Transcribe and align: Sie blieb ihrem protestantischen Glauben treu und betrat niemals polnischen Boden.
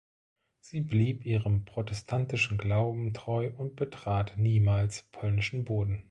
Sie 0.61 0.81
blieb 0.81 1.27
ihrem 1.27 1.63
protestantischen 1.63 2.57
Glauben 2.57 3.13
treu 3.13 3.51
und 3.55 3.75
betrat 3.75 4.33
niemals 4.35 5.03
polnischen 5.11 5.63
Boden. 5.63 5.99